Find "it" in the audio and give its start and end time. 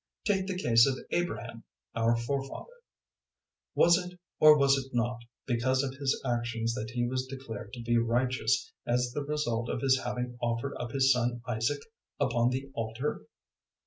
3.99-4.19, 4.75-4.91